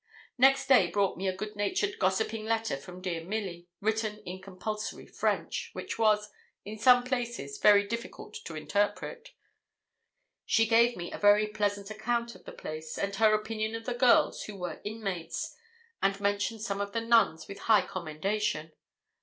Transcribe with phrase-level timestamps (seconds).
[0.35, 5.69] Next day brought me a goodnatured gossiping letter from dear Milly, written in compulsory French,
[5.73, 6.27] which was,
[6.65, 9.29] in some places, very difficult to interpret.
[10.43, 13.93] She gave me a very pleasant account of the place, and her opinion of the
[13.93, 15.55] girls who were inmates,
[16.01, 18.71] and mentioned some of the nuns with high commendation.